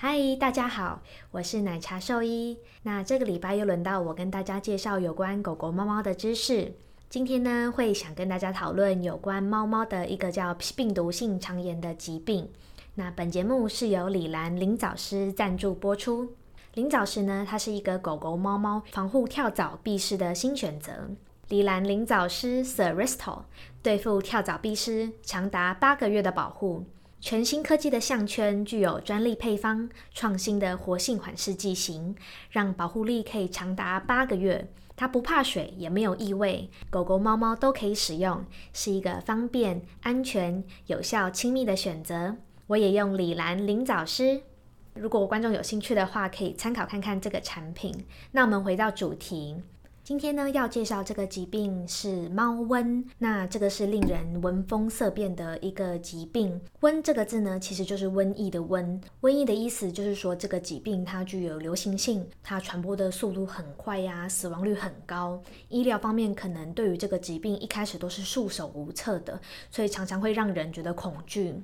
[0.00, 1.02] 嗨，大家好，
[1.32, 2.56] 我是奶茶兽医。
[2.84, 6.72] 那这个礼拜又轮到我跟大家介绍有关狗狗、猫猫的知识。
[7.08, 12.48] 今天呢，会想跟大家讨论有关猫猫的一个叫病毒性肠炎的疾病。
[12.94, 16.32] 那本节目是由李兰林早师赞助播出。
[16.74, 20.92] 林早师呢，它是一个狗狗、猫猫防护跳蚤避虱的新选择。
[21.48, 23.44] 李兰林早师 s i r i s t o
[23.82, 26.84] 对付跳蚤避虱长达八个月的保护。
[27.20, 32.14] 全新科技的项圈具有专利配方、创新的活性缓释剂型，
[32.50, 34.70] 让保护力可以长达八个月。
[34.96, 42.36] 它不怕水，也没有异味，狗狗、猫猫都可以使用，是一个方便、安全、有效、亲密的选择。
[42.68, 44.42] 我也用李兰灵藻丝。
[44.94, 48.06] 如果观众有兴趣的话，可以参考看看这个产品。
[48.32, 49.62] 那我们回到主题。
[50.08, 53.04] 今天呢，要介绍这个疾病是猫瘟。
[53.18, 56.58] 那这个是令人闻风色变的一个疾病。
[56.80, 58.98] 瘟这个字呢，其实就是瘟疫的瘟。
[59.20, 65.38] 瘟疫的意思就是说，这个疾病它具有流行性，它传播的速度很快呀，死亡率很高。
[65.68, 69.38] 医疗方面可能对于这个疾病一开始都是束手无策的，
[69.70, 71.54] 所以常常会让人觉得恐惧。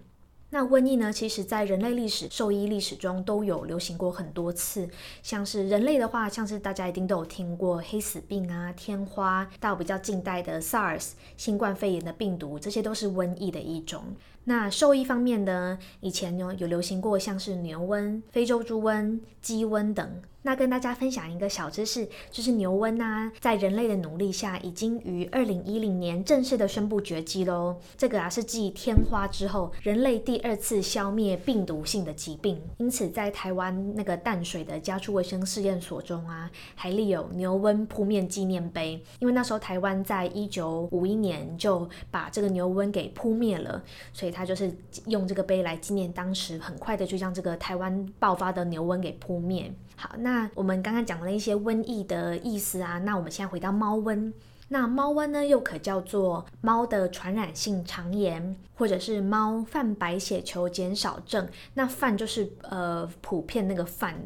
[0.55, 1.13] 那瘟疫呢？
[1.13, 4.89] 其实，在人类历史、兽医历史中都有流行过很多次。
[5.21, 14.05] 像是人类的话，像是大家一定都有听过黑死病啊、天花，到比较近代的 SARS、新冠肺炎的病毒，这些都是瘟疫的一种。
[14.45, 20.23] 那兽医方面呢，以前呢有流行过像是牛瘟、非洲猪瘟、鸡瘟等。
[20.47, 27.75] 那跟大家分享一个小知识，就是牛瘟啊，在人类的努力下，已经于二零一零年正式的宣布绝迹喽。
[27.97, 32.61] 这个啊是继天花之后，人类第二次消灭病毒性的疾病。
[32.77, 39.03] 因此，在台湾那个淡水的家畜卫生试验所中啊，还立有牛瘟扑灭纪念碑。
[39.21, 44.71] 因为那时候台湾在一九五一年就把这个牛瘟给扑灭了，所以他就是
[45.07, 49.73] 用这个碑来纪念当时很快的就将这个台湾爆发的牛瘟给扑灭。
[49.97, 54.33] 好，那我们刚刚讲了一些瘟疫的意思啊，那我们现在回到猫瘟。
[54.69, 61.49] 那猫瘟呢，又可叫做猫的传染性肠炎，或者是猫泛白血球减少症。
[61.75, 64.19] 那泛就是呃普遍那个泛。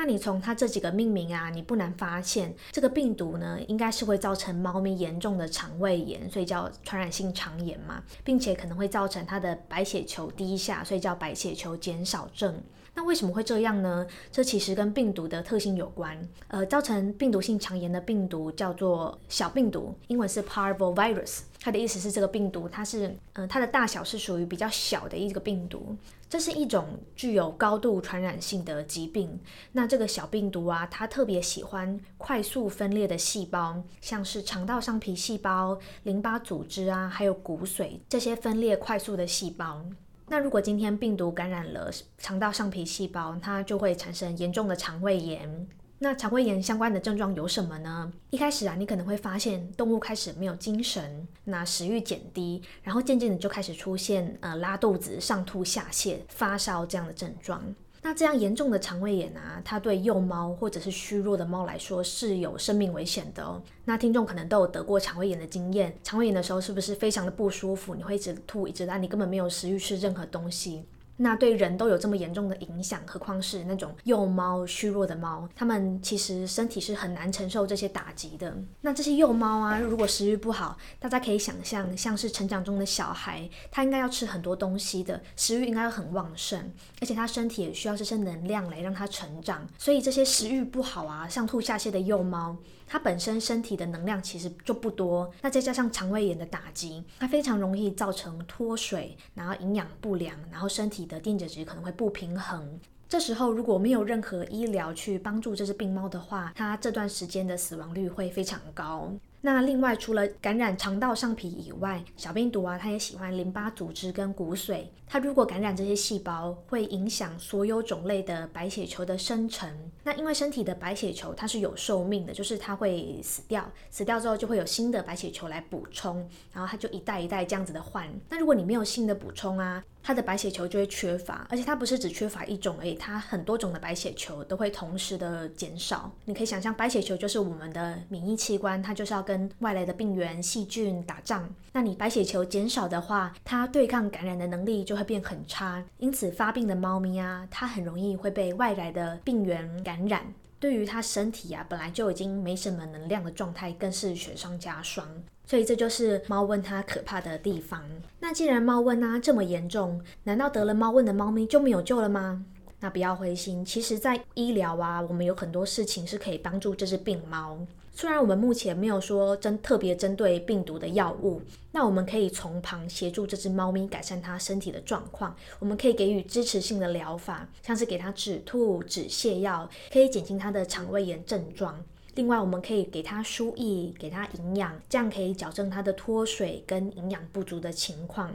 [0.00, 12.62] 那你从它这几个命名啊，你不难发现，这个病毒呢，应该是会造成猫咪严重的肠胃炎，所以叫传染性肠炎嘛，并且可能会造成它的白血球低下，所以叫白血球减少症。
[12.98, 14.04] 那为什么会这样呢？
[14.32, 16.20] 这其实跟病毒的特性有关。
[16.48, 21.42] 呃，造成病毒性肠炎的病毒叫做小病毒，英文是 Parvovirus。
[21.60, 25.96] 它的意思是这个病毒它是，呃，它的大小是属于比较小的一个病毒。
[26.28, 29.38] 这是一种具有高度传染性的疾病。
[29.70, 39.84] 那这个小病毒啊，它特别喜欢快速分裂的细胞，像是肠道上皮细胞、淋巴组织啊，还有骨髓这些分裂快速的细胞。
[40.30, 45.66] 那如果今天病毒感染了肠道上皮细胞，它就会产生严重的肠胃炎。
[46.00, 48.12] 那肠胃炎相关的症状有什么呢？
[48.30, 57.74] 一开始啊，你可能会发现动物开始没有精神，那食欲减低，然后渐渐的就开始出现呃拉肚子、上吐下泻、发烧这样的症状。
[58.00, 63.60] 那这样严重的肠胃炎啊，它对幼猫或者是虚弱的猫来说是有生命危险的哦。
[63.84, 67.94] 那听众可能都有得过肠胃炎的经验，肠胃炎的时候是不是非常的不舒服？
[67.94, 70.84] 你会一直吐，一直拉，你根本没有食欲吃任何东西。
[71.20, 78.56] 那对人都有这么严重的影响，何况是那种幼猫、虚弱的猫，它们其实身体是很难承受这些打击的。
[78.80, 89.66] 那这些幼猫啊，如果食欲不好，大家可以想象，像是成长中的小孩，他应该要吃很多东西的，食欲应该要很旺盛，而且他身体也需要这些能量来让它成长。
[89.76, 92.56] 所以这些食欲不好啊，上吐下泻的幼猫。
[92.88, 102.80] 它本身身体的能量其实就不多，那再加上肠胃炎的打击，它非常容易造成脱水，然后营养不良，然后身体的电解质可能会不平衡。
[103.08, 109.12] 这时候如果没有任何医疗去帮助这只病猫的话，它这段时间的死亡率会非常高。
[109.40, 114.86] 那另外，除了感染肠道上皮以外，小病毒啊，它也喜欢淋巴组织跟骨髓。
[115.06, 119.70] 它如果感染这些细胞，会影响所有种类的白血球的生成。
[120.02, 128.06] 那因为身体的白血球它是有寿命的，就是它会死掉，死掉之后就会有新的白血球来补充，然后它就一代一代这样子的换。
[128.28, 136.10] 那如果你没有新的补充啊，它的白血球就会缺乏，而且它不是只缺乏一种而已，它很多种的白血球都会同时的减少。
[136.24, 141.48] 你可以想象，白血球就是我们的免疫器官，它就是要跟外来的病原、细菌打仗。
[141.72, 145.84] 那你白血球减少的话，它对抗感染的能力就会变很差。
[145.98, 150.32] 因此，发病的猫咪啊，它很容易会被外来的病原感染。
[150.60, 155.06] 对于它身体啊，本来就已经没什么能量的状态，更是雪上加霜。
[155.44, 157.82] 所以这就是猫瘟它可怕的地方。
[158.20, 162.44] 那既然猫瘟啊这么严重，难道得了猫瘟的猫咪就没有救了吗？
[162.80, 167.58] 那不要灰心，其实，在医疗啊，我们有很多事情是可以帮助这只病猫。
[168.00, 171.42] 虽然我们目前没有说针特别针对病毒的药物，
[171.72, 175.34] 那我们可以从旁协助这只猫咪改善它身体的状况。
[175.58, 181.76] 我们可以给予支持性的疗法，像是给它止吐、止泻药，可以减轻它的肠胃炎症状。
[182.14, 188.32] 另外，我们可以给它输液，给它营养，这样可以矫正它的脱水跟营养不足的情况。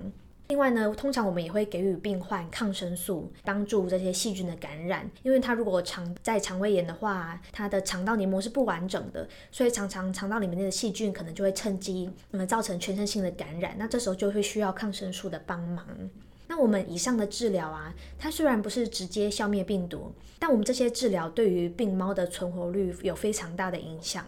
[0.54, 5.10] 另外呢，通常我们也会给予病患抗生素，帮助这些细菌的感染。
[5.24, 13.76] 因为它如果肠在肠胃炎的话，它的肠道黏膜是不完整的，所以常常肠道里面的细菌可能就会趁机，那么，造成全身性的感染。
[13.80, 15.84] 那这时候就会需要抗生素的帮忙。
[16.48, 24.24] 那我们以上的治疗啊，它虽然不是直接消灭病毒，但我们这些治疗对于病猫的存活率有非常大的影响。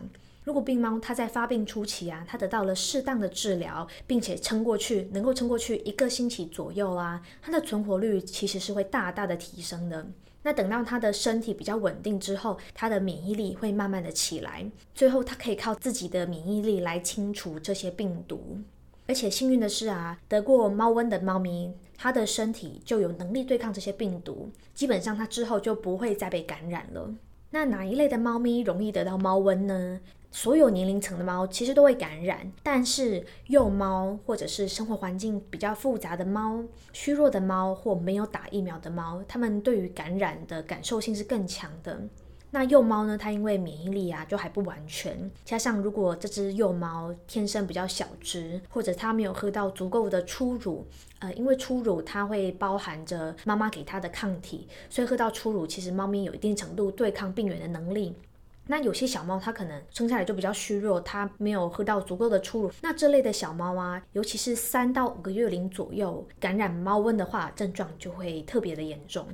[0.46, 10.06] 如果病猫它在发病初期啊，它得到了适当的治疗，并且撑过去，能够撑过去一个星期左右啊，它的存活率其实是会大大的提升的。
[10.44, 18.60] 那等到它的身体比较稳定之后，它的免疫力会慢慢的起来，最后它可以靠自己的免疫力来清除这些病毒。
[19.08, 27.12] 而且幸运的是啊，得过猫瘟的猫咪，它的身体就有能力对抗这些病毒，基本上它之后就不会再被感染了。
[27.50, 30.00] 那哪一类的猫咪容易得到猫瘟呢？
[30.36, 36.62] 所有年龄层的猫其实都会感染，但是幼猫或者是生活环境比较复杂的猫、
[36.92, 41.98] 虚弱的猫或没有打疫苗的猫，它们对于感染的感受性是更强的。
[42.52, 50.86] 那幼猫呢，它因为免疫力啊就还不完全，加上如果这只幼猫天生比较小只，或者它没有喝到足够的初乳，
[51.20, 58.14] 呃，因为初乳它会包含着妈妈给它的抗体，所以喝到初乳，其实猫咪有一定程度对抗病原的能力。
[58.68, 62.72] 那有些小猫它可能生下来就比较虚弱，它没有喝到足够的初乳。
[62.82, 69.28] 那这类的小猫啊，尤其是三到五个月龄左右感染猫瘟的话，症状就会特别的严重。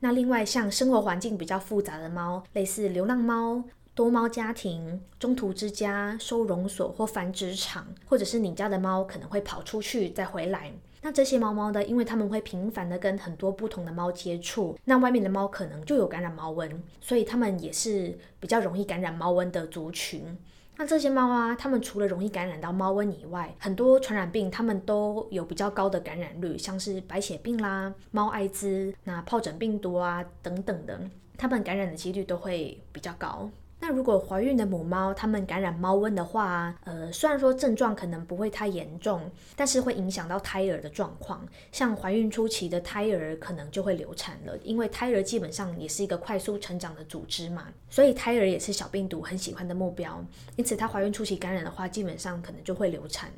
[0.00, 3.64] 那另外像生活环境比较复杂的猫，类似流浪猫、
[3.94, 10.72] 多猫家庭、中途之家、收容所或繁殖场，或者是你家的猫可能会跑出去再回来。
[11.00, 11.84] 那这些猫猫呢？
[11.84, 20.36] 因为它们会频繁的跟很多不同的猫接触，那外面的猫可能就有感染猫瘟，所以它们也是比较容易感染猫瘟的族群。
[20.76, 31.00] 那这些猫啊，它们除了容易感染到猫瘟以外，很多传染病它们都有比较高的感染率，像是白血病啦、猫艾滋、那疱疹病毒啊等等的，
[31.36, 33.50] 它们感染的几率都会比较高。
[33.88, 41.42] 那如果怀孕的母猫它们感染猫瘟的话，呃，虽然说症状可能不会太严重，但是会影响到胎儿的状况。
[41.72, 50.22] 像怀孕初期的胎儿可能就会流产了，因为胎儿基本上也是一个快速成长的组织嘛，所以胎儿也是小病毒很喜欢的目标。
[50.56, 53.30] 因此，它怀孕初期感染的话，基本上可能就会流产。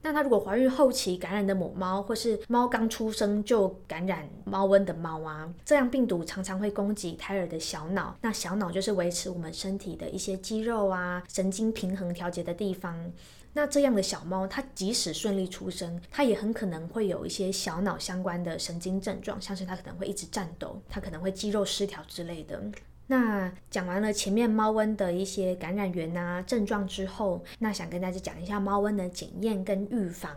[0.00, 8.16] 那它如果怀孕后期感染的母猫，或是猫刚出生就感染猫瘟的猫啊，这样病毒常常会攻击胎儿的小脑。
[8.20, 13.12] 那小脑就是维持我们身体的一些肌肉啊、神经平衡调节的地方。
[13.54, 22.62] 那这样的小猫，它即使顺利出生，它也很可能会有一些小脑相关的神经症状，像是它可能会一直颤抖，它可能会肌肉失调之类的。
[23.08, 30.30] 那讲完了前面猫瘟的一些感染源啊症状之后，那想跟大家讲一下猫瘟的检验跟预防。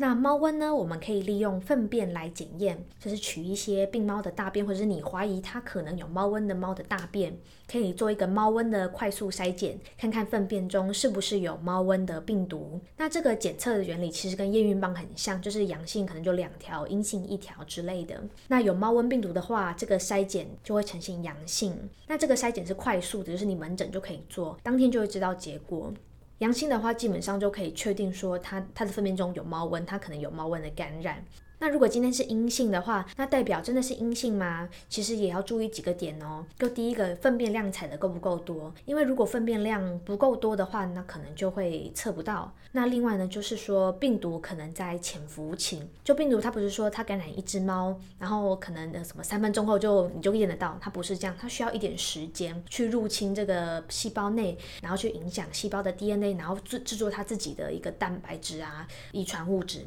[0.00, 0.74] 那猫瘟呢？
[0.74, 7.36] 我们可以利用粪便来检验，就是取一些病猫的大便，或者是你怀疑它可能有猫瘟的猫的大便，
[7.70, 12.80] 可以做一个猫瘟的快速筛检，看看粪便中是不是有猫瘟的病毒。
[12.96, 18.18] 那这个检测的原理其实跟验孕棒很像，就是阳性可能就两条，阴性一条之类的。
[18.48, 21.76] 那有猫瘟病毒的话，这个筛检就会呈现阳性。
[22.06, 25.92] 那这个筛检是快速的，就是你门诊就可以做，当天就会知道结果。
[26.40, 31.24] 阳性的话，基本上就可以确定说，它它的粪便中有猫瘟，它可能有猫瘟的感染。
[31.60, 34.66] 那如果今天是阴性的话，那代表真的是阴性吗？
[34.88, 36.44] 其实也要注意几个点哦。
[36.58, 38.74] 就第一个，粪便量采的够不够多？
[38.86, 42.50] 因为如果粪便量不够多的话，那可能就会测不到。
[42.72, 45.82] 那另外呢，就是说病毒可能在潜伏期。
[46.02, 59.84] 就病毒它不是说它感染一只猫，然后可能的什么三分钟后就你就验得到，它不是这样，它需要一点时间去入侵这个细胞内，然后去影响细胞的 DNA，然后制制作它自己的一个蛋白质啊、遗传物质。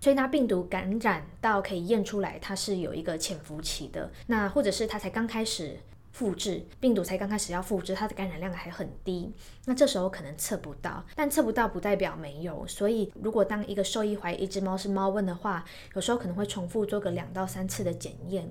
[0.00, 4.10] 所以那病毒感染到可以验出来，它是有一个潜伏期的。
[4.26, 5.78] 那或者是它才刚开始
[6.12, 9.30] 复制，病毒才刚开始要复制，它的感染量还很低。
[9.66, 12.66] 那这时候可能测不到，但测不到不代表没有。
[12.66, 15.64] 所以如果当一个兽医怀疑一只猫是猫瘟的话，
[15.94, 18.50] 有时候可能会重复做个两到三次的检验。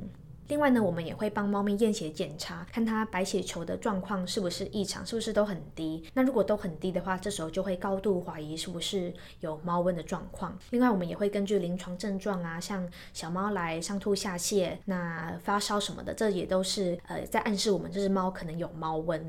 [0.49, 6.03] 另外呢，我们也会帮猫咪验血检查，看它白血球的状况是不是异常，是不是都很低。
[6.15, 10.57] 那如果都很低的话，这时候就会高度怀疑是不是有猫瘟的状况。
[10.71, 19.21] 另外，我们也会根据临床症状啊，像小猫来上吐下泻、那发烧什么的，这也都是呃在暗示我们这只猫可能有猫瘟。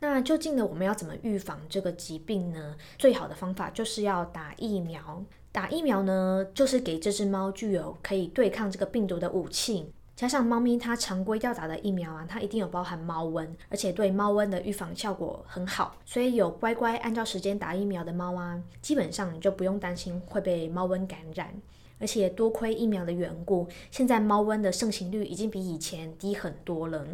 [0.00, 2.74] 那究竟呢，我们要怎么预防这个疾病呢？
[2.96, 5.22] 最好的方法就是要打疫苗。
[5.52, 9.90] 打疫苗呢，就是给这只猫具有可以对抗这个病毒的武器。
[10.16, 15.94] 加上猫咪它常规要打的疫苗啊，它一定有包含猫瘟，而且对猫瘟的预防效果很好。
[16.06, 21.54] 所以有乖乖按照时间打疫苗的猫啊，基本上你就不用担心会被猫瘟感染。
[21.98, 27.06] 而且多亏疫苗的缘故，现在猫瘟的盛行率已经比以前低很多了。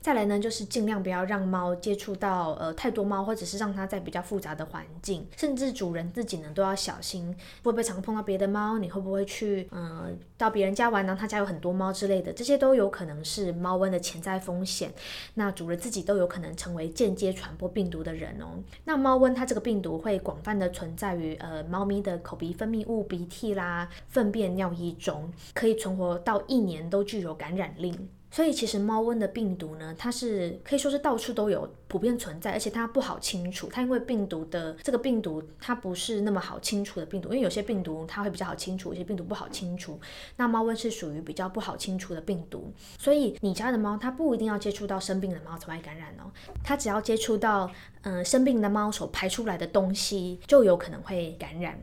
[0.00, 8.78] 再来呢，就是尽量不要让猫接触到呃太多猫，或者是让它在比较复杂的环境，甚至主人自己呢都要小心，会不会常碰到别的猫？
[8.78, 11.16] 你会不会去嗯到别人家玩呢？
[11.18, 14.92] 他家有很多猫之类的，这些都有可能是猫瘟的潜在风险。
[15.34, 18.62] 那主人自己都有可能成为间接传播病毒的人哦。
[18.84, 27.94] 那猫瘟它这个病毒会广泛的存在于呃猫咪的口鼻分泌物、鼻涕啦、粪便、尿液中，可以存活到一年都具有感染力。
[28.30, 33.68] 所以其实猫瘟的病毒呢，它是可以说是到处都有，普遍存在，而且它不好清除。
[33.68, 39.98] 它因为病毒的这个病毒，它不是那么好清除的病毒，因为有些病毒它会比较好清除，有些病毒不好清除。
[40.36, 46.30] 那猫瘟是属于比较不好清除的病毒，所以你家的猫它不一定要接触到生病的猫才会感染哦，
[46.62, 47.70] 它只要接触到
[48.02, 51.78] 嗯生病的猫所排出来的东西，就有可能会感染。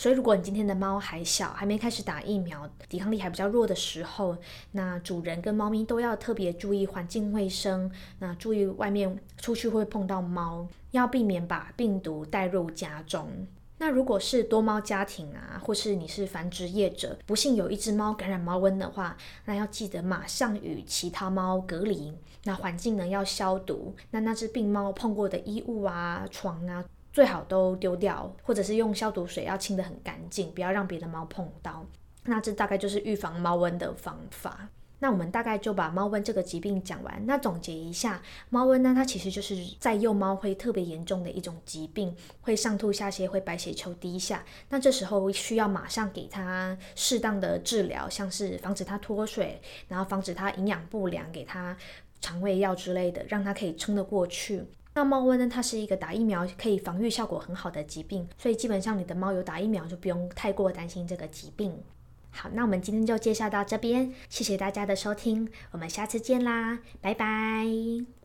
[0.00, 4.34] 所以，如果你今天的猫还小，还没开始打疫苗，抵抗力还比较弱的时候，
[4.72, 13.46] 那主人跟猫咪都要特别注意环境卫生，那注意外面出去会碰到猫，要避免把病毒带入家中。
[13.76, 19.14] 那如果是多猫家庭啊，或是你是繁殖业者，不幸有一只猫感染猫瘟的话，
[19.44, 22.10] 那要记得马上与其他猫隔离，
[22.44, 26.82] 那环境呢要消毒，那那只病猫碰过的衣物啊、床啊。
[27.12, 31.84] 最好都丢掉，或者是用消毒水要清得很干净，不要让别的猫碰到。
[32.24, 34.68] 那这大概就是预防猫瘟的方法。
[35.02, 37.24] 那我们大概就把猫瘟这个疾病讲完。
[37.24, 44.44] 那总结一下，猫瘟呢，它其实就是在幼猫会特别严重的一种疾病，会上吐下泻，会白血球低下。
[44.68, 51.74] 那这时候需要马上给它适当的治疗，像是防止它脱水，然后防止它营养不良，给它
[52.20, 54.62] 肠胃药之类的，让它可以撑得过去。
[54.94, 55.48] 那猫瘟呢？
[55.48, 61.82] 它是一个打疫苗可以防御效果很好的疾病，所以基本上你的猫有打疫苗就不用太过担心这个疾病。
[62.30, 68.19] 好，那我们今天就介绍到这边，谢谢大家的收听，我们下次见啦，拜拜。